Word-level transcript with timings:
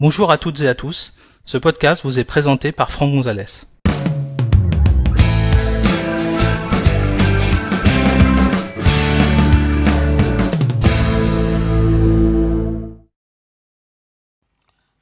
Bonjour 0.00 0.32
à 0.32 0.38
toutes 0.38 0.60
et 0.62 0.66
à 0.66 0.74
tous. 0.74 1.14
Ce 1.44 1.56
podcast 1.56 2.02
vous 2.02 2.18
est 2.18 2.24
présenté 2.24 2.72
par 2.72 2.90
Franck 2.90 3.12
Gonzalez. 3.14 3.44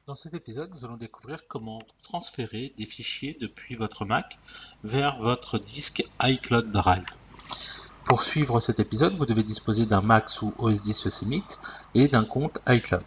Dans 0.05 0.13
cet 0.13 0.35
épisode, 0.35 0.69
nous 0.75 0.85
allons 0.85 0.97
découvrir 0.97 1.47
comment 1.47 1.79
transférer 2.03 2.71
des 2.77 2.85
fichiers 2.85 3.35
depuis 3.41 3.73
votre 3.73 4.05
Mac 4.05 4.37
vers 4.83 5.17
votre 5.17 5.57
disque 5.57 6.03
iCloud 6.21 6.69
Drive. 6.69 7.07
Pour 8.05 8.21
suivre 8.21 8.59
cet 8.59 8.79
épisode, 8.79 9.15
vous 9.15 9.25
devez 9.25 9.41
disposer 9.41 9.87
d'un 9.87 10.01
Mac 10.01 10.29
sous 10.29 10.53
OS 10.59 10.83
10 10.83 11.05
Yosemite 11.05 11.59
et 11.95 12.07
d'un 12.07 12.25
compte 12.25 12.59
iCloud. 12.67 13.03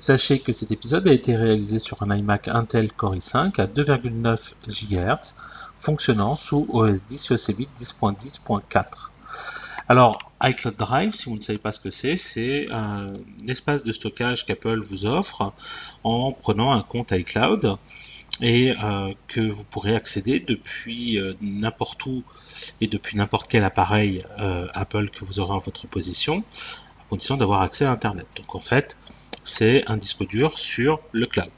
Sachez 0.00 0.38
que 0.38 0.54
cet 0.54 0.72
épisode 0.72 1.06
a 1.08 1.12
été 1.12 1.36
réalisé 1.36 1.78
sur 1.78 2.02
un 2.02 2.16
iMac 2.16 2.48
Intel 2.48 2.90
Core 2.90 3.16
i5 3.16 3.60
à 3.60 3.66
2,9 3.66 4.54
GHz, 4.66 5.34
fonctionnant 5.76 6.34
sous 6.34 6.66
OS 6.70 7.04
10 7.04 7.28
Yosemite 7.28 7.70
10.10.4. 7.76 9.10
Alors, 9.90 10.18
iCloud 10.42 10.74
Drive, 10.74 11.12
si 11.12 11.28
vous 11.28 11.36
ne 11.36 11.42
savez 11.42 11.58
pas 11.58 11.70
ce 11.70 11.80
que 11.80 11.90
c'est, 11.90 12.16
c'est 12.16 12.68
un 12.72 13.12
espace 13.46 13.82
de 13.82 13.92
stockage 13.92 14.46
qu'Apple 14.46 14.78
vous 14.78 15.04
offre 15.04 15.52
en 16.02 16.32
prenant 16.32 16.72
un 16.72 16.80
compte 16.80 17.10
iCloud 17.10 17.76
et 18.40 18.72
euh, 18.82 19.12
que 19.28 19.42
vous 19.42 19.64
pourrez 19.64 19.94
accéder 19.94 20.40
depuis 20.40 21.18
euh, 21.18 21.34
n'importe 21.42 22.06
où 22.06 22.22
et 22.80 22.86
depuis 22.86 23.18
n'importe 23.18 23.48
quel 23.48 23.64
appareil 23.64 24.24
euh, 24.38 24.66
Apple 24.72 25.10
que 25.10 25.26
vous 25.26 25.40
aurez 25.40 25.52
en 25.52 25.58
votre 25.58 25.86
position, 25.86 26.42
à 27.00 27.10
condition 27.10 27.36
d'avoir 27.36 27.60
accès 27.60 27.84
à 27.84 27.92
Internet. 27.92 28.26
Donc 28.38 28.54
en 28.54 28.60
fait, 28.60 28.96
c'est 29.50 29.90
un 29.90 29.96
disque 29.96 30.26
dur 30.26 30.58
sur 30.58 31.00
le 31.12 31.26
cloud. 31.26 31.50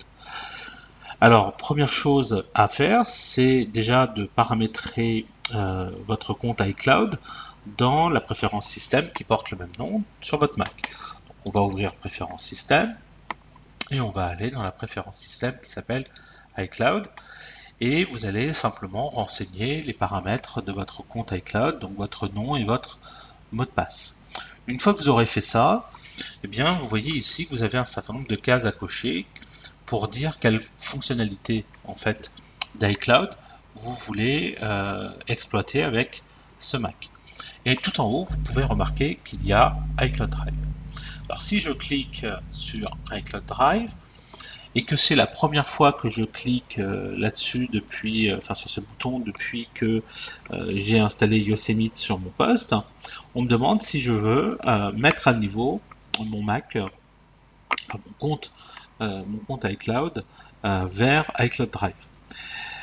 Alors, 1.20 1.52
première 1.56 1.92
chose 1.92 2.45
à 2.55 2.66
faire, 2.66 3.08
c'est 3.08 3.64
déjà 3.67 4.06
de 4.06 4.25
paramétrer 4.25 5.27
votre 6.06 6.33
compte 6.33 6.61
iCloud 6.61 7.19
dans 7.77 8.08
la 8.08 8.20
préférence 8.20 8.67
système 8.67 9.08
qui 9.12 9.22
porte 9.22 9.50
le 9.50 9.58
même 9.58 9.70
nom 9.78 10.02
sur 10.20 10.39
votre 10.39 10.58
Mac. 10.58 10.91
On 11.44 11.50
va 11.50 11.61
ouvrir 11.61 11.94
préférence 11.94 12.42
système 12.42 12.97
et 13.91 14.00
on 14.00 14.11
va 14.11 14.27
aller 14.27 14.50
dans 14.50 14.62
la 14.62 14.72
préférence 14.72 15.19
système 15.19 15.55
qui 15.62 15.70
s'appelle 15.70 16.05
iCloud 16.56 17.06
et 17.80 18.05
vous 18.05 18.27
allez 18.27 18.52
simplement 18.52 19.08
renseigner 19.08 19.83
les 19.83 19.92
paramètres 19.92 20.62
de 20.62 20.72
votre 20.72 21.02
compte 21.02 21.33
iCloud, 21.33 21.78
donc 21.78 21.95
votre 21.97 22.28
nom 22.28 22.56
et 22.56 22.64
votre 22.64 22.98
mot 23.52 23.64
de 23.64 23.70
passe. 23.70 24.22
Une 24.67 24.80
fois 24.80 24.95
que 24.95 24.98
vous 24.98 25.08
aurez 25.08 25.27
fait 25.27 25.41
ça, 25.41 25.91
eh 26.44 26.48
bien, 26.48 26.78
vous 26.78 26.88
voyez 26.88 27.12
ici 27.12 27.46
que 27.46 27.50
vous 27.50 27.62
avez 27.62 27.78
un 27.78 27.84
certain 27.84 28.14
nombre 28.14 28.28
de 28.28 28.36
cases 28.36 28.64
à 28.64 28.72
cocher 28.72 29.27
pour 29.86 30.08
dire 30.08 30.38
quelle 30.38 30.60
fonctionnalité 30.77 31.64
en 31.84 31.94
fait 31.94 32.30
d'iCloud 32.77 33.30
vous 33.74 33.94
voulez 33.94 34.56
euh, 34.62 35.10
exploiter 35.28 35.83
avec 35.83 36.22
ce 36.58 36.77
Mac. 36.77 37.08
Et 37.64 37.77
tout 37.77 38.00
en 38.00 38.06
haut, 38.06 38.24
vous 38.24 38.38
pouvez 38.38 38.64
remarquer 38.64 39.18
qu'il 39.24 39.44
y 39.46 39.52
a 39.52 39.77
iCloud 40.00 40.30
Drive. 40.30 40.55
Alors 41.28 41.42
si 41.42 41.60
je 41.60 41.72
clique 41.72 42.27
sur 42.50 42.86
iCloud 43.10 43.44
Drive 43.46 43.94
et 44.74 44.84
que 44.84 44.96
c'est 44.96 45.14
la 45.14 45.27
première 45.27 45.68
fois 45.68 45.92
que 45.92 46.08
je 46.08 46.24
clique 46.24 46.78
euh, 46.78 47.14
là-dessus 47.16 47.68
depuis, 47.70 48.30
euh, 48.30 48.38
enfin 48.38 48.55
sur 48.55 48.70
ce 48.70 48.80
bouton 48.80 49.18
depuis 49.18 49.68
que 49.74 50.02
euh, 50.50 50.72
j'ai 50.74 50.98
installé 50.98 51.38
Yosemite 51.38 51.96
sur 51.96 52.18
mon 52.18 52.30
poste, 52.30 52.74
on 53.34 53.42
me 53.42 53.48
demande 53.48 53.83
si 53.83 54.00
je 54.00 54.12
veux 54.12 54.56
mettre 54.94 55.28
à 55.28 55.34
niveau 55.34 55.80
mon 56.20 56.42
Mac, 56.42 56.77
mon 56.77 58.12
compte, 58.18 58.52
mon 59.00 59.38
compte 59.46 59.64
iCloud 59.64 60.24
vers 60.62 61.30
iCloud 61.38 61.70
Drive. 61.70 62.08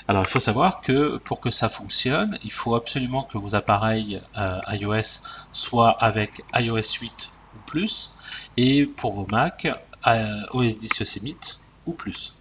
Alors 0.10 0.24
il 0.24 0.28
faut 0.28 0.40
savoir 0.40 0.82
que 0.82 1.18
pour 1.18 1.40
que 1.40 1.52
ça 1.52 1.70
fonctionne, 1.70 2.40
il 2.44 2.52
faut 2.52 2.74
absolument 2.74 3.22
que 3.22 3.38
vos 3.38 3.54
appareils 3.54 4.20
euh, 4.40 4.60
iOS 4.70 5.22
soient 5.52 5.92
avec 6.04 6.42
iOS 6.56 6.98
8 7.00 7.30
ou 7.54 7.60
plus, 7.68 8.18
et 8.58 8.88
pour 8.88 9.12
vos 9.12 9.28
Mac, 9.28 9.68
euh, 10.08 10.42
OS 10.54 10.80
10 10.80 10.98
Yosemite 11.02 11.60
ou 11.86 11.94
plus. 11.94 12.39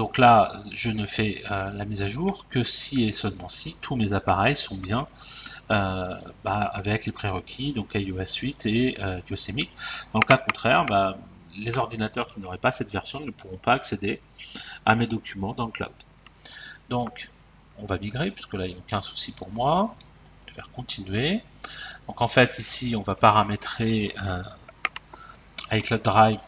Donc 0.00 0.16
là, 0.16 0.50
je 0.72 0.88
ne 0.88 1.04
fais 1.04 1.44
euh, 1.50 1.70
la 1.74 1.84
mise 1.84 2.00
à 2.02 2.08
jour 2.08 2.46
que 2.48 2.62
si 2.62 3.04
et 3.04 3.12
seulement 3.12 3.50
si 3.50 3.76
tous 3.82 3.96
mes 3.96 4.14
appareils 4.14 4.56
sont 4.56 4.76
bien 4.76 5.06
bah, 5.68 6.70
avec 6.72 7.04
les 7.04 7.12
prérequis, 7.12 7.74
donc 7.74 7.90
iOS 7.94 8.40
8 8.42 8.64
et 8.64 8.98
Yosemite. 9.28 9.70
Dans 10.14 10.18
le 10.18 10.26
cas 10.26 10.38
contraire, 10.38 10.86
bah, 10.86 11.18
les 11.56 11.76
ordinateurs 11.76 12.28
qui 12.28 12.40
n'auraient 12.40 12.56
pas 12.56 12.72
cette 12.72 12.90
version 12.90 13.20
ne 13.20 13.30
pourront 13.30 13.58
pas 13.58 13.74
accéder 13.74 14.20
à 14.86 14.94
mes 14.94 15.06
documents 15.06 15.52
dans 15.52 15.66
le 15.66 15.72
cloud. 15.72 15.92
Donc, 16.88 17.30
on 17.78 17.86
va 17.86 17.98
migrer, 17.98 18.30
puisque 18.30 18.54
là, 18.54 18.66
il 18.66 18.70
n'y 18.70 18.76
a 18.76 18.78
aucun 18.78 19.02
souci 19.02 19.32
pour 19.32 19.50
moi. 19.52 19.94
Je 20.46 20.52
vais 20.52 20.56
faire 20.56 20.70
continuer. 20.72 21.42
Donc, 22.06 22.20
en 22.20 22.28
fait, 22.28 22.58
ici, 22.58 22.96
on 22.96 23.02
va 23.02 23.14
paramétrer 23.14 24.12
euh, 24.22 24.42
iCloud 25.72 26.02
Drive, 26.02 26.40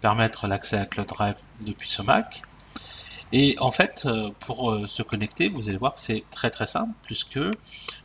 permettre 0.00 0.46
l'accès 0.46 0.78
à 0.78 0.86
Cloud 0.86 1.08
Drive 1.08 1.36
depuis 1.60 1.88
ce 1.88 2.02
Mac. 2.02 2.42
Et 3.32 3.56
en 3.58 3.70
fait, 3.70 4.04
euh, 4.06 4.30
pour 4.40 4.70
euh, 4.70 4.86
se 4.86 5.02
connecter, 5.02 5.48
vous 5.48 5.68
allez 5.68 5.78
voir 5.78 5.94
que 5.94 6.00
c'est 6.00 6.24
très 6.30 6.50
très 6.50 6.66
simple, 6.66 6.92
puisque 7.02 7.40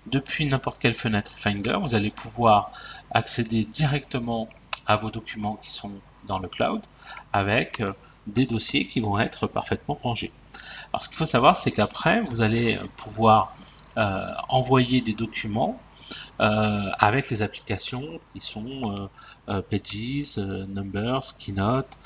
depuis 0.07 0.47
n'importe 0.47 0.79
quelle 0.79 0.95
fenêtre 0.95 1.31
Finder, 1.35 1.77
vous 1.81 1.95
allez 1.95 2.11
pouvoir 2.11 2.71
accéder 3.11 3.65
directement 3.65 4.49
à 4.87 4.95
vos 4.95 5.11
documents 5.11 5.57
qui 5.61 5.71
sont 5.71 5.91
dans 6.25 6.39
le 6.39 6.47
cloud 6.47 6.81
avec 7.33 7.83
des 8.27 8.45
dossiers 8.45 8.85
qui 8.85 8.99
vont 8.99 9.19
être 9.19 9.47
parfaitement 9.47 9.95
rangés. 10.01 10.31
Alors 10.91 11.03
ce 11.03 11.09
qu'il 11.09 11.17
faut 11.17 11.25
savoir, 11.25 11.57
c'est 11.57 11.71
qu'après, 11.71 12.21
vous 12.21 12.41
allez 12.41 12.79
pouvoir 12.97 13.55
euh, 13.97 14.31
envoyer 14.47 15.01
des 15.01 15.11
documents 15.11 15.77
euh, 16.39 16.89
avec 16.97 17.29
les 17.29 17.41
applications 17.41 18.21
qui 18.31 18.39
sont 18.39 19.09
euh, 19.49 19.61
Pages, 19.61 20.37
Numbers, 20.37 21.37
Keynote, 21.37 21.99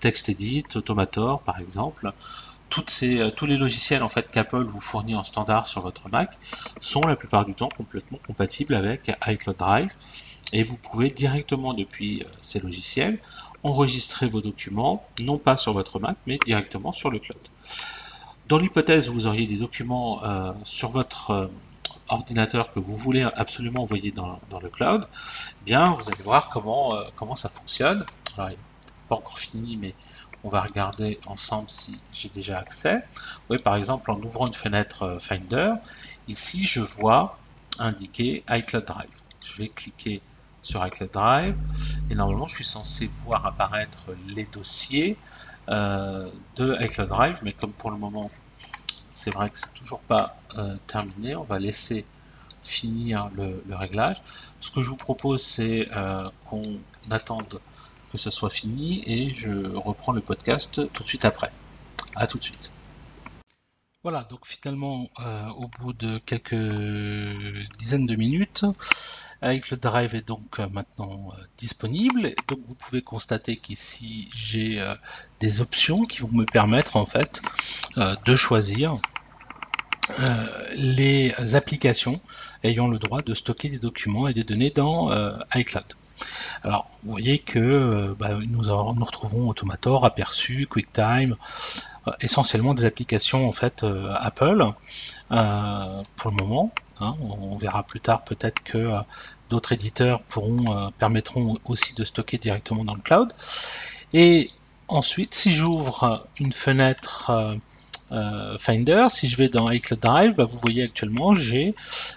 TextEdit, 0.00 0.64
Automator 0.74 1.44
par 1.44 1.60
exemple. 1.60 2.12
Ces, 2.86 3.32
tous 3.36 3.46
les 3.46 3.56
logiciels 3.56 4.02
en 4.02 4.08
fait 4.08 4.30
qu'Apple 4.30 4.64
vous 4.64 4.80
fournit 4.80 5.14
en 5.14 5.24
standard 5.24 5.66
sur 5.66 5.82
votre 5.82 6.08
Mac 6.08 6.38
sont 6.80 7.00
la 7.02 7.16
plupart 7.16 7.44
du 7.44 7.54
temps 7.54 7.68
complètement 7.68 8.18
compatibles 8.26 8.74
avec 8.74 9.10
iCloud 9.26 9.56
Drive 9.56 9.94
et 10.52 10.62
vous 10.62 10.76
pouvez 10.76 11.10
directement 11.10 11.74
depuis 11.74 12.24
ces 12.40 12.60
logiciels 12.60 13.20
enregistrer 13.62 14.26
vos 14.26 14.40
documents, 14.40 15.06
non 15.20 15.38
pas 15.38 15.56
sur 15.56 15.72
votre 15.72 15.98
Mac, 16.00 16.16
mais 16.26 16.38
directement 16.44 16.92
sur 16.92 17.10
le 17.10 17.18
cloud. 17.18 17.40
Dans 18.48 18.58
l'hypothèse 18.58 19.08
où 19.08 19.12
vous 19.12 19.26
auriez 19.26 19.46
des 19.46 19.56
documents 19.56 20.24
euh, 20.24 20.52
sur 20.64 20.88
votre 20.88 21.30
euh, 21.30 21.46
ordinateur 22.08 22.70
que 22.70 22.80
vous 22.80 22.94
voulez 22.94 23.22
absolument 23.22 23.82
envoyer 23.82 24.10
dans, 24.10 24.40
le 24.60 24.68
cloud, 24.70 25.06
eh 25.60 25.64
bien 25.64 25.92
vous 25.92 26.08
allez 26.08 26.22
voir 26.22 26.48
comment, 26.48 26.96
euh, 26.96 27.04
comment 27.14 27.36
ça 27.36 27.48
fonctionne. 27.48 28.04
Alors, 28.36 28.50
il 28.50 28.54
n'est 28.54 28.58
pas 29.08 29.16
encore 29.16 29.38
fini, 29.38 29.76
mais 29.76 29.94
on 30.44 30.48
va 30.48 30.62
regarder 30.62 31.20
ensemble 31.26 31.70
si 31.70 32.00
j'ai 32.12 32.28
déjà 32.28 32.58
accès. 32.58 33.04
Oui, 33.48 33.58
par 33.58 33.76
exemple, 33.76 34.10
en 34.10 34.20
ouvrant 34.22 34.46
une 34.46 34.54
fenêtre 34.54 35.18
Finder, 35.20 35.74
ici 36.28 36.66
je 36.66 36.80
vois 36.80 37.38
indiquer 37.78 38.42
iCloud 38.48 38.84
Drive. 38.84 39.22
Je 39.44 39.62
vais 39.62 39.68
cliquer 39.68 40.22
sur 40.62 40.86
iCloud 40.86 41.10
Drive 41.10 41.56
et 42.10 42.14
normalement 42.14 42.46
je 42.46 42.54
suis 42.54 42.64
censé 42.64 43.06
voir 43.06 43.46
apparaître 43.46 44.14
les 44.28 44.44
dossiers 44.44 45.16
euh, 45.68 46.30
de 46.56 46.76
iCloud 46.80 47.08
Drive, 47.08 47.40
mais 47.42 47.52
comme 47.52 47.72
pour 47.72 47.90
le 47.90 47.96
moment 47.96 48.30
c'est 49.10 49.32
vrai 49.32 49.50
que 49.50 49.58
c'est 49.58 49.74
toujours 49.74 50.00
pas 50.00 50.36
euh, 50.56 50.76
terminé, 50.86 51.34
on 51.34 51.42
va 51.42 51.58
laisser 51.58 52.04
finir 52.62 53.28
le, 53.34 53.62
réglage. 53.70 54.22
Ce 54.60 54.70
que 54.70 54.82
je 54.82 54.90
vous 54.90 54.96
propose 54.96 55.42
c'est 55.42 55.88
euh, 55.92 56.28
qu'on 56.46 56.62
attende 57.10 57.60
que 58.10 58.18
ce 58.18 58.30
soit 58.30 58.50
fini 58.50 59.02
et 59.06 59.32
je 59.34 59.74
reprends 59.76 60.12
le 60.12 60.20
podcast 60.20 60.80
tout 60.92 61.02
de 61.02 61.08
suite 61.08 61.24
après. 61.24 61.52
À 62.16 62.26
tout 62.26 62.38
de 62.38 62.42
suite. 62.42 62.72
Voilà, 64.02 64.24
donc 64.24 64.46
finalement, 64.46 65.10
au 65.58 65.68
bout 65.78 65.92
de 65.92 66.18
quelques 66.18 66.54
dizaines 67.78 68.06
de 68.06 68.16
minutes, 68.16 68.64
avec 69.42 69.70
le 69.70 69.76
drive 69.76 70.14
est 70.14 70.26
donc 70.26 70.58
euh, 70.58 70.68
maintenant 70.70 71.32
euh, 71.32 71.42
disponible. 71.56 72.34
Donc 72.48 72.60
vous 72.64 72.74
pouvez 72.74 73.02
constater 73.02 73.54
qu'ici 73.54 74.28
j'ai 74.34 74.80
euh, 74.80 74.94
des 75.40 75.60
options 75.60 76.02
qui 76.02 76.20
vont 76.20 76.32
me 76.32 76.44
permettre 76.44 76.96
en 76.96 77.06
fait 77.06 77.40
de 77.96 78.34
choisir 78.36 78.96
les 80.76 81.34
applications 81.54 82.20
ayant 82.62 82.88
le 82.88 82.98
droit 82.98 83.22
de 83.22 83.34
stocker 83.34 83.68
des 83.68 83.78
documents 83.78 84.28
et 84.28 84.34
des 84.34 84.44
données 84.44 84.70
dans 84.70 85.10
iCloud. 85.54 85.84
Alors, 86.62 86.90
vous 87.02 87.12
voyez 87.12 87.38
que 87.38 88.14
bah, 88.18 88.30
nous, 88.46 88.64
nous, 88.64 89.04
retrouvons 89.04 89.48
Automator, 89.48 90.04
Aperçu, 90.04 90.66
QuickTime, 90.68 91.36
essentiellement 92.20 92.74
des 92.74 92.84
applications 92.84 93.48
en 93.48 93.52
fait 93.52 93.84
Apple 93.84 94.72
pour 95.28 96.30
le 96.30 96.36
moment. 96.36 96.72
Hein. 97.00 97.16
on 97.22 97.56
verra 97.56 97.82
plus 97.82 98.00
tard 98.00 98.24
peut-être 98.24 98.62
que 98.62 98.78
euh, 98.78 99.00
d'autres 99.48 99.72
éditeurs 99.72 100.22
pourront, 100.22 100.76
euh, 100.76 100.90
permettront 100.98 101.56
aussi 101.64 101.94
de 101.94 102.04
stocker 102.04 102.36
directement 102.38 102.84
dans 102.84 102.94
le 102.94 103.00
cloud. 103.00 103.32
Et 104.12 104.48
ensuite, 104.88 105.34
si 105.34 105.54
j'ouvre 105.54 106.26
une 106.38 106.52
fenêtre 106.52 107.32
euh, 108.12 108.54
euh, 108.54 108.58
Finder, 108.58 109.06
si 109.10 109.28
je 109.28 109.36
vais 109.36 109.48
dans 109.48 109.70
iCloud 109.70 110.00
Drive, 110.00 110.34
bah, 110.34 110.44
vous 110.44 110.58
voyez 110.58 110.84
actuellement 110.84 111.34
j'ai 111.34 111.74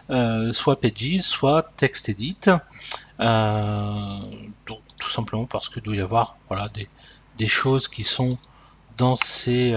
euh, 0.10 0.54
soit 0.54 0.80
Pages, 0.80 1.22
soit 1.22 1.72
TextEdit. 1.78 2.38
donc 3.20 4.80
tout 5.00 5.10
simplement 5.10 5.46
parce 5.46 5.70
qu'il 5.70 5.82
doit 5.82 5.96
y 5.96 6.02
avoir 6.02 6.38
voilà, 6.50 6.70
des, 6.70 6.88
des, 7.38 7.48
choses 7.48 7.88
qui 7.88 8.04
sont 8.04 8.38
dans 8.98 9.16
ces, 9.16 9.76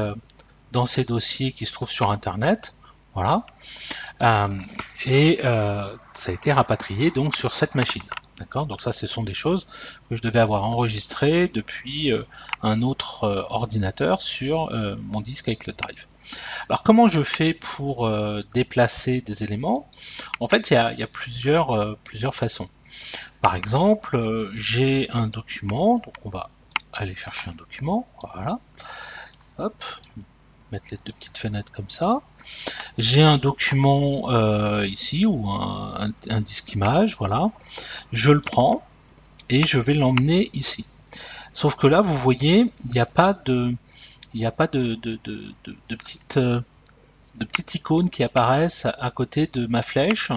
dans 0.73 0.87
ces 0.87 1.05
dossiers 1.05 1.53
qui 1.53 1.67
se 1.67 1.73
trouvent 1.73 1.91
sur 1.91 2.11
Internet. 2.11 2.75
Voilà. 3.15 3.47
et 5.07 5.39
ça 5.43 6.31
a 6.31 6.33
été 6.33 6.53
rapatrié 6.53 7.11
donc 7.11 7.35
sur 7.35 7.55
cette 7.55 7.75
machine. 7.75 8.03
D'accord 8.39 8.67
Donc 8.67 8.83
ça, 8.83 8.93
ce 8.93 9.07
sont 9.07 9.23
des 9.23 9.35
choses 9.35 9.67
que 10.09 10.17
je 10.17 10.23
devais 10.23 10.41
avoir 10.41 10.65
enregistrées 10.65 11.49
depuis 11.49 12.13
euh, 12.13 12.23
un 12.63 12.83
autre 12.83 13.25
euh, 13.25 13.43
ordinateur 13.49 14.21
sur 14.21 14.71
euh, 14.73 14.97
mon 15.01 15.23
disque 15.23 15.49
avec 15.49 15.67
le 15.67 15.73
drive. 15.73 16.07
Alors 16.69 16.83
comment 16.83 17.09
je 17.09 17.23
fais 17.23 17.55
pour 17.55 18.11
déplacer 18.53 19.21
des 19.21 19.45
éléments? 19.45 19.89
En 20.41 20.49
fait, 20.49 20.71
il 20.71 20.75
y 20.75 21.03
a, 21.03 21.07
plusieurs, 21.07 21.97
plusieurs 22.03 22.35
façons. 22.35 22.69
Par 23.43 23.55
exemple, 23.55 24.51
j'ai 24.57 25.09
un 25.13 25.29
document, 25.29 25.99
donc 25.99 26.15
on 26.25 26.31
va 26.31 26.51
aller 26.93 27.15
chercher 27.15 27.51
un 27.51 27.53
document, 27.53 28.09
voilà. 28.35 28.59
Hop, 29.59 29.81
mettre 30.73 30.87
les 30.91 30.99
deux 31.05 31.13
petites 31.13 31.39
fenêtres 31.39 31.73
comme 31.73 31.89
ça. 31.89 32.21
J'ai 32.99 33.23
un 33.23 33.39
document 33.39 34.31
euh, 34.31 34.87
ici 34.87 35.27
ou 35.27 35.49
un, 35.49 36.41
disque 36.41 36.73
image, 36.73 37.17
voilà. 37.17 37.51
Je 38.13 38.33
le 38.33 38.41
prends 38.41 38.85
et 39.49 39.67
je 39.67 39.79
vais 39.79 39.95
l'emmener 39.95 40.51
ici. 40.55 40.87
Sauf 41.53 41.75
que 41.77 41.87
là, 41.87 42.01
vous 42.01 42.17
voyez, 42.17 42.73
il 42.85 42.93
n'y 42.93 43.01
a 43.01 43.07
pas 43.07 43.33
de, 43.33 43.75
il 44.35 44.41
n'y 44.41 44.47
a 44.47 44.53
pas 44.53 44.67
de, 44.67 44.95
de, 44.95 45.19
de, 45.25 45.97
petites 45.97 46.39
de 46.39 47.45
petites 47.45 47.75
icônes 47.75 48.11
qui 48.11 48.23
apparaissent 48.23 48.87
à 48.99 49.11
côté 49.11 49.47
de 49.47 49.67
ma 49.67 49.83
flèche. 49.83 50.31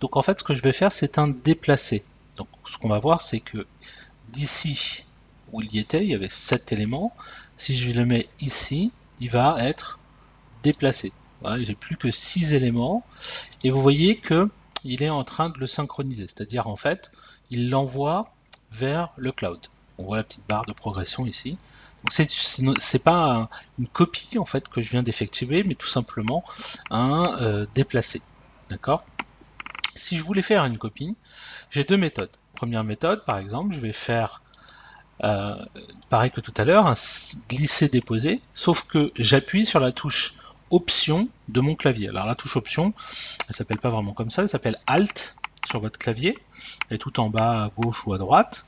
Donc 0.00 0.16
en 0.16 0.22
fait, 0.22 0.38
ce 0.38 0.44
que 0.44 0.54
je 0.54 0.62
vais 0.62 0.72
faire, 0.72 0.92
c'est 0.92 1.18
un 1.18 1.28
déplacer. 1.28 2.04
Donc 2.36 2.48
ce 2.66 2.78
qu'on 2.78 2.88
va 2.88 2.98
voir, 2.98 3.20
c'est 3.20 3.40
que 3.40 3.66
d'ici 4.28 5.04
où 5.52 5.62
il 5.62 5.72
y 5.72 5.78
était, 5.78 6.02
il 6.02 6.10
y 6.10 6.14
avait 6.14 6.28
7 6.28 6.72
éléments. 6.72 7.14
Si 7.56 7.76
je 7.76 7.92
le 7.92 8.04
mets 8.04 8.28
ici, 8.40 8.92
il 9.20 9.30
va 9.30 9.56
être 9.60 9.98
déplacé. 10.62 11.12
Voilà, 11.40 11.62
j'ai 11.62 11.74
plus 11.74 11.96
que 11.96 12.10
6 12.10 12.54
éléments 12.54 13.04
et 13.62 13.70
vous 13.70 13.80
voyez 13.80 14.18
que 14.18 14.50
il 14.84 15.02
est 15.02 15.10
en 15.10 15.24
train 15.24 15.48
de 15.50 15.58
le 15.58 15.66
synchroniser, 15.66 16.26
c'est-à-dire 16.28 16.68
en 16.68 16.76
fait, 16.76 17.10
il 17.50 17.70
l'envoie 17.70 18.34
vers 18.70 19.12
le 19.16 19.32
cloud. 19.32 19.58
On 19.98 20.04
voit 20.04 20.18
la 20.18 20.24
petite 20.24 20.46
barre 20.48 20.66
de 20.66 20.72
progression 20.72 21.26
ici. 21.26 21.58
Donc 22.04 22.28
c'est 22.78 23.02
pas 23.02 23.48
une 23.78 23.88
copie 23.88 24.38
en 24.38 24.44
fait 24.44 24.68
que 24.68 24.80
je 24.80 24.90
viens 24.90 25.02
d'effectuer, 25.02 25.64
mais 25.64 25.74
tout 25.74 25.88
simplement 25.88 26.44
un 26.90 27.36
euh, 27.40 27.66
déplacé. 27.74 28.22
D'accord? 28.68 29.04
Si 29.94 30.16
je 30.16 30.22
voulais 30.22 30.42
faire 30.42 30.64
une 30.66 30.78
copie, 30.78 31.16
j'ai 31.70 31.84
deux 31.84 31.96
méthodes. 31.96 32.30
Première 32.52 32.84
méthode, 32.84 33.24
par 33.24 33.38
exemple, 33.38 33.74
je 33.74 33.80
vais 33.80 33.92
faire 33.92 34.42
euh, 35.24 35.56
pareil 36.08 36.30
que 36.30 36.40
tout 36.40 36.54
à 36.56 36.64
l'heure, 36.64 36.92
glisser-déposer, 37.48 38.40
sauf 38.52 38.82
que 38.82 39.12
j'appuie 39.16 39.66
sur 39.66 39.80
la 39.80 39.92
touche 39.92 40.34
Option 40.70 41.28
de 41.48 41.60
mon 41.60 41.76
clavier. 41.76 42.08
Alors 42.08 42.26
la 42.26 42.34
touche 42.34 42.56
Option, 42.56 42.92
elle 43.48 43.54
s'appelle 43.54 43.78
pas 43.78 43.88
vraiment 43.88 44.12
comme 44.12 44.30
ça, 44.30 44.42
elle 44.42 44.48
s'appelle 44.48 44.76
Alt 44.88 45.36
sur 45.64 45.78
votre 45.78 45.96
clavier, 45.96 46.36
et 46.90 46.98
tout 46.98 47.20
en 47.20 47.30
bas 47.30 47.64
à 47.64 47.68
gauche 47.68 48.06
ou 48.06 48.12
à 48.14 48.18
droite. 48.18 48.66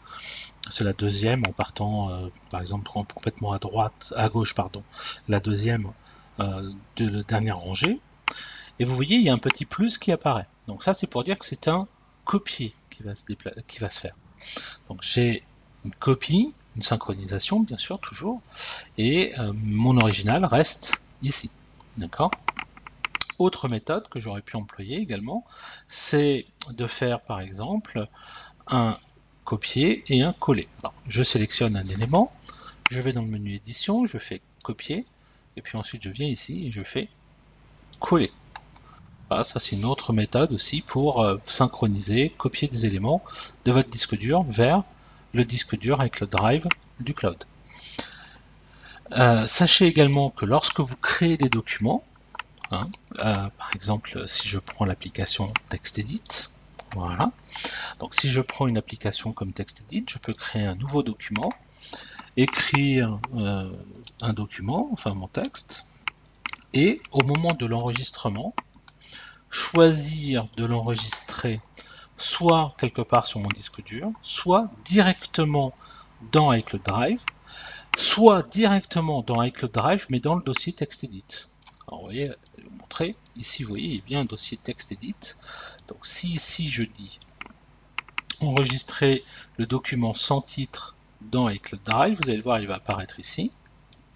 C'est 0.70 0.84
la 0.84 0.92
deuxième 0.92 1.42
en 1.48 1.52
partant, 1.52 2.10
euh, 2.10 2.28
par 2.50 2.60
exemple, 2.60 2.88
complètement 2.88 3.52
à 3.52 3.58
droite, 3.58 4.12
à 4.16 4.28
gauche, 4.28 4.54
pardon, 4.54 4.82
la 5.28 5.40
deuxième 5.40 5.90
euh, 6.40 6.70
de 6.96 7.08
la 7.08 7.22
dernière 7.22 7.58
rangée. 7.58 8.00
Et 8.78 8.84
vous 8.84 8.94
voyez, 8.94 9.16
il 9.16 9.22
y 9.22 9.30
a 9.30 9.32
un 9.32 9.38
petit 9.38 9.64
plus 9.64 9.98
qui 9.98 10.12
apparaît. 10.12 10.46
Donc 10.68 10.84
ça, 10.84 10.94
c'est 10.94 11.08
pour 11.08 11.24
dire 11.24 11.38
que 11.38 11.46
c'est 11.46 11.66
un 11.66 11.88
copier 12.24 12.74
qui 12.90 13.02
va 13.02 13.14
se, 13.14 13.24
qui 13.66 13.78
va 13.80 13.90
se 13.90 14.00
faire. 14.00 14.14
Donc 14.88 15.02
j'ai 15.02 15.42
une 15.84 15.92
copie, 15.94 16.54
une 16.76 16.82
synchronisation 16.82 17.60
bien 17.60 17.76
sûr 17.76 17.98
toujours, 17.98 18.40
et 18.96 19.32
euh, 19.38 19.52
mon 19.54 19.96
original 19.98 20.44
reste 20.44 21.00
ici. 21.22 21.50
D'accord? 21.96 22.30
Autre 23.38 23.68
méthode 23.68 24.08
que 24.08 24.20
j'aurais 24.20 24.42
pu 24.42 24.56
employer 24.56 24.98
également, 24.98 25.44
c'est 25.86 26.46
de 26.70 26.86
faire 26.86 27.20
par 27.20 27.40
exemple 27.40 28.06
un 28.66 28.98
copier 29.44 30.04
et 30.08 30.22
un 30.22 30.32
coller. 30.32 30.68
Je 31.06 31.22
sélectionne 31.22 31.76
un 31.76 31.86
élément, 31.86 32.32
je 32.90 33.00
vais 33.00 33.12
dans 33.12 33.22
le 33.22 33.28
menu 33.28 33.54
édition, 33.54 34.06
je 34.06 34.18
fais 34.18 34.40
copier, 34.62 35.06
et 35.56 35.62
puis 35.62 35.78
ensuite 35.78 36.02
je 36.02 36.10
viens 36.10 36.26
ici 36.26 36.66
et 36.66 36.72
je 36.72 36.82
fais 36.82 37.08
coller. 38.00 38.30
Voilà, 39.28 39.44
ça 39.44 39.58
c'est 39.60 39.76
une 39.76 39.84
autre 39.84 40.12
méthode 40.12 40.52
aussi 40.52 40.80
pour 40.80 41.22
euh, 41.22 41.36
synchroniser, 41.44 42.30
copier 42.30 42.66
des 42.68 42.86
éléments 42.86 43.22
de 43.64 43.72
votre 43.72 43.88
disque 43.88 44.16
dur 44.16 44.42
vers 44.44 44.84
le 45.32 45.44
disque 45.44 45.78
dur 45.78 46.00
avec 46.00 46.20
le 46.20 46.26
drive 46.26 46.66
du 47.00 47.14
cloud. 47.14 47.44
Euh, 49.12 49.46
sachez 49.46 49.86
également 49.86 50.30
que 50.30 50.44
lorsque 50.44 50.80
vous 50.80 50.96
créez 50.96 51.36
des 51.36 51.48
documents, 51.48 52.04
hein, 52.70 52.88
euh, 53.20 53.48
par 53.56 53.70
exemple 53.74 54.26
si 54.26 54.48
je 54.48 54.58
prends 54.58 54.84
l'application 54.84 55.52
TextEdit, 55.70 56.48
voilà, 56.94 57.32
donc 58.00 58.14
si 58.14 58.30
je 58.30 58.40
prends 58.40 58.66
une 58.66 58.76
application 58.76 59.32
comme 59.32 59.52
TextEdit, 59.52 60.04
je 60.08 60.18
peux 60.18 60.34
créer 60.34 60.64
un 60.64 60.74
nouveau 60.74 61.02
document, 61.02 61.52
écrire 62.36 63.18
euh, 63.34 63.70
un 64.22 64.32
document, 64.32 64.88
enfin 64.92 65.14
mon 65.14 65.28
texte, 65.28 65.86
et 66.74 67.00
au 67.12 67.22
moment 67.24 67.54
de 67.54 67.64
l'enregistrement, 67.64 68.54
choisir 69.50 70.46
de 70.56 70.66
l'enregistrer 70.66 71.60
soit 72.18 72.74
quelque 72.78 73.00
part 73.02 73.24
sur 73.24 73.40
mon 73.40 73.48
disque 73.48 73.82
dur, 73.84 74.10
soit 74.22 74.70
directement 74.84 75.72
dans 76.32 76.52
iCloud 76.52 76.82
Drive, 76.82 77.22
soit 77.96 78.42
directement 78.42 79.22
dans 79.22 79.42
iCloud 79.42 79.72
Drive, 79.72 80.06
mais 80.10 80.20
dans 80.20 80.34
le 80.34 80.42
dossier 80.42 80.72
TextEdit. 80.72 81.46
Alors 81.86 82.00
vous 82.00 82.06
voyez, 82.06 82.26
je 82.26 82.62
vais 82.62 82.68
vous 82.68 82.76
montrer, 82.76 83.16
ici 83.36 83.62
vous 83.62 83.70
voyez, 83.70 83.86
il 83.86 83.94
y 83.94 83.98
a 83.98 84.04
bien 84.04 84.20
un 84.20 84.24
dossier 84.24 84.58
TextEdit. 84.58 85.34
Donc 85.86 86.04
si 86.04 86.28
ici 86.28 86.68
je 86.68 86.82
dis 86.82 87.18
enregistrer 88.40 89.24
le 89.56 89.66
document 89.66 90.14
sans 90.14 90.42
titre 90.42 90.96
dans 91.20 91.48
iCloud 91.48 91.82
Drive, 91.82 92.18
vous 92.22 92.30
allez 92.30 92.40
voir, 92.40 92.60
il 92.60 92.66
va 92.66 92.76
apparaître 92.76 93.18
ici, 93.20 93.52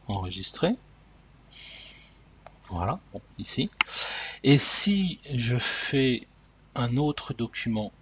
enregistrer. 0.08 0.74
Voilà, 2.68 3.00
ici. 3.38 3.70
Et 4.44 4.58
si 4.58 5.20
je 5.32 5.56
fais 5.56 6.26
un 6.74 6.96
autre 6.96 7.34
document. 7.34 7.92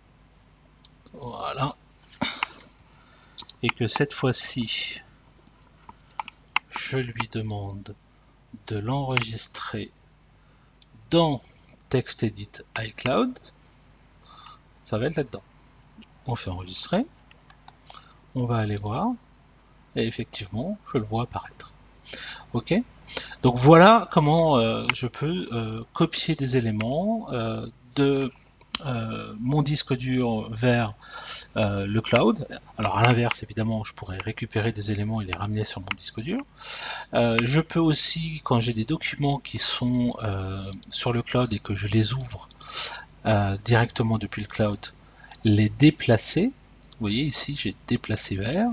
Voilà. 1.13 1.77
Et 3.63 3.69
que 3.69 3.89
cette 3.89 4.13
fois-ci, 4.13 5.03
je 6.71 6.97
lui 6.97 7.29
demande 7.31 7.95
de 8.69 8.79
l'enregistrer 8.79 9.91
dans 11.11 11.43
TextEdit 11.89 12.51
iCloud. 12.79 13.39
Ça 14.85 14.99
va 14.99 15.07
être 15.07 15.17
là-dedans. 15.17 15.43
On 16.27 16.37
fait 16.37 16.51
enregistrer. 16.51 17.07
On 18.35 18.47
va 18.47 18.59
aller 18.59 18.77
voir. 18.77 19.13
Et 19.97 20.07
effectivement, 20.07 20.79
je 20.87 20.99
le 20.99 21.05
vois 21.05 21.25
apparaître. 21.25 21.73
Ok? 22.53 22.75
Donc 23.43 23.57
voilà 23.57 24.09
comment 24.13 24.59
euh, 24.59 24.81
je 24.95 25.07
peux 25.07 25.49
euh, 25.53 25.83
copier 25.93 26.35
des 26.35 26.57
éléments 26.57 27.27
euh, 27.33 27.67
de 27.97 28.31
euh, 28.87 29.35
mon 29.41 29.63
disque 29.63 29.95
dur 29.95 30.49
vers 30.51 30.95
euh, 31.57 31.87
le 31.87 32.01
cloud. 32.01 32.47
Alors 32.79 32.99
à 32.99 33.03
l'inverse, 33.03 33.43
évidemment, 33.43 33.85
je 33.85 33.95
pourrais 33.95 34.19
récupérer 34.25 34.73
des 34.73 34.91
éléments 34.91 35.21
et 35.21 35.25
les 35.25 35.37
ramener 35.37 35.65
sur 35.65 35.81
mon 35.81 35.89
disque 35.97 36.21
dur. 36.21 36.41
Euh, 37.15 37.37
je 37.43 37.61
peux 37.61 37.81
aussi, 37.81 38.41
quand 38.45 38.61
j'ai 38.61 38.73
des 38.73 38.85
documents 38.85 39.39
qui 39.39 39.59
sont 39.59 40.15
sur 40.91 41.13
le 41.13 41.23
cloud 41.23 41.53
et 41.53 41.59
que 41.59 41.75
je 41.75 41.89
les 41.89 42.15
ouvre 42.15 42.49
directement 43.65 44.19
depuis 44.19 44.43
le 44.43 44.49
cloud, 44.49 44.79
les 45.45 45.69
déplacer. 45.69 46.47
Vous 46.47 47.07
voyez 47.07 47.25
ici, 47.25 47.57
j'ai 47.57 47.75
déplacé 47.87 48.37
vers 48.37 48.69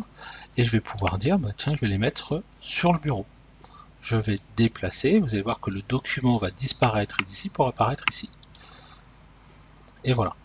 et 0.57 0.63
je 0.63 0.71
vais 0.71 0.81
pouvoir 0.81 1.17
dire, 1.17 1.39
bah, 1.39 1.51
tiens, 1.55 1.75
je 1.75 1.81
vais 1.81 1.87
les 1.87 1.97
mettre 1.97 2.43
sur 2.59 2.93
le 2.93 2.99
bureau. 2.99 3.25
Je 4.01 4.15
vais 4.15 4.37
déplacer, 4.55 5.19
vous 5.19 5.33
allez 5.33 5.41
voir 5.41 5.59
que 5.59 5.69
le 5.69 5.81
document 5.81 6.37
va 6.37 6.51
disparaître 6.51 7.17
d'ici 7.25 7.49
pour 7.49 7.67
apparaître 7.67 8.03
ici. 8.11 8.29
Et 10.07 10.13
voilà. 10.13 10.35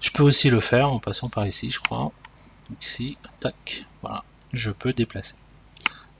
Je 0.00 0.10
peux 0.10 0.22
aussi 0.22 0.48
le 0.48 0.60
faire 0.60 0.90
en 0.90 1.00
passant 1.00 1.28
par 1.28 1.46
ici, 1.46 1.70
je 1.70 1.80
crois. 1.80 2.12
ici, 2.80 3.18
tac, 3.40 3.86
voilà, 4.00 4.24
je 4.52 4.70
peux 4.70 4.92
déplacer. 4.92 5.34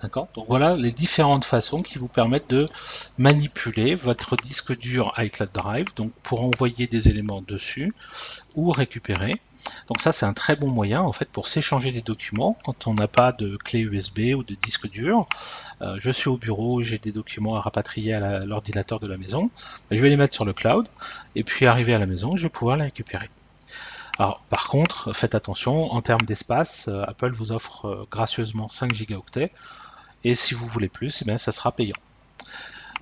D'accord? 0.03 0.27
Donc 0.35 0.47
voilà 0.49 0.77
les 0.77 0.91
différentes 0.91 1.45
façons 1.45 1.79
qui 1.79 1.99
vous 1.99 2.09
permettent 2.09 2.51
de 2.51 2.67
manipuler 3.17 3.95
votre 3.95 4.35
disque 4.35 4.77
dur 4.77 5.15
iCloud 5.17 5.51
Drive, 5.53 5.95
donc 5.95 6.13
pour 6.25 6.43
envoyer 6.43 6.89
des 6.89 7.07
éléments 7.07 7.43
dessus 7.43 7.95
ou 8.57 8.73
récupérer. 8.73 9.41
Donc 9.89 10.01
ça, 10.01 10.13
c'est 10.13 10.27
un 10.27 10.33
très 10.33 10.57
bon 10.57 10.69
moyen 10.69 11.03
en 11.03 11.13
fait 11.13 11.29
pour 11.29 11.49
s'échanger 11.49 11.93
des 11.93 12.01
documents 12.01 12.57
quand 12.65 12.87
on 12.87 12.95
n'a 12.95 13.09
pas 13.09 13.33
de 13.33 13.57
clé 13.57 13.81
USB 13.81 14.35
ou 14.37 14.43
de 14.43 14.55
disque 14.55 14.89
dur. 14.89 15.27
Euh, 15.81 15.97
je 15.99 16.11
suis 16.11 16.29
au 16.29 16.37
bureau, 16.37 16.81
j'ai 16.83 16.99
des 16.99 17.13
documents 17.13 17.57
à 17.57 17.61
rapatrier 17.61 18.15
à 18.15 18.41
l'ordinateur 18.41 19.01
de 19.01 19.07
la 19.07 19.17
maison. 19.17 19.51
Je 19.91 20.01
vais 20.01 20.09
les 20.09 20.17
mettre 20.17 20.35
sur 20.35 20.45
le 20.45 20.53
cloud 20.53 20.89
et 21.35 21.45
puis 21.45 21.67
arrivé 21.67 21.95
à 21.95 21.99
la 21.99 22.07
maison, 22.07 22.37
je 22.37 22.45
vais 22.45 22.49
pouvoir 22.49 22.77
les 22.77 22.85
récupérer. 22.85 23.29
Alors, 24.19 24.41
par 24.51 24.69
contre, 24.69 25.13
faites 25.15 25.35
attention, 25.35 25.91
en 25.93 26.03
termes 26.03 26.21
d'espace, 26.21 26.89
euh, 26.89 27.03
Apple 27.07 27.31
vous 27.31 27.51
offre 27.53 27.87
euh, 27.87 28.07
gracieusement 28.11 28.69
5 28.69 28.93
gigaoctets 28.93 29.53
et 30.25 30.35
si 30.35 30.55
vous 30.55 30.67
voulez 30.67 30.89
plus, 30.89 31.23
eh 31.27 31.39
ça 31.39 31.53
sera 31.53 31.73
payant. 31.73 31.97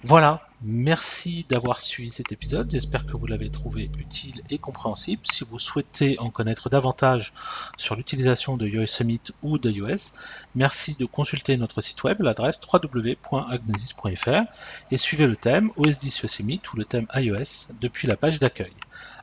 Voilà, 0.02 0.49
merci 0.62 1.47
d'avoir 1.49 1.81
suivi 1.81 2.11
cet 2.11 2.33
épisode. 2.33 2.71
J'espère 2.71 3.07
que 3.07 3.17
vous 3.17 3.26
l'avez 3.26 3.50
trouvé 3.50 3.90
utile 3.99 4.43
et 4.50 4.59
compréhensible. 4.59 5.23
Si 5.25 5.45
vous 5.45 5.59
souhaitez 5.59 6.19
en 6.19 6.31
connaître 6.31 6.71
davantage 6.71 7.33
sur 7.76 7.97
l'utilisation 7.97 8.57
de 8.57 8.67
iOS 8.67 8.87
Summit 8.87 9.21
ou 9.43 9.59
d'iOS, 9.59 10.12
merci 10.55 10.95
de 10.99 11.07
consulter 11.07 11.57
notre 11.57 11.81
site 11.81 12.02
web, 12.05 12.21
l'adresse 12.21 12.61
www.agnesis.fr 12.73 14.43
et 14.90 14.97
suivez 14.97 15.26
le 15.26 15.37
thème 15.37 15.71
OS 15.76 16.00
10 16.00 16.23
Yosemite 16.23 16.73
ou 16.73 16.76
le 16.76 16.85
thème 16.85 17.07
iOS 17.14 17.73
depuis 17.81 18.07
la 18.09 18.17
page 18.17 18.38
d'accueil. 18.38 18.73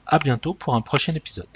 À 0.05 0.19
bientôt 0.19 0.53
pour 0.53 0.75
un 0.75 0.81
prochain 0.81 1.13
épisode. 1.15 1.47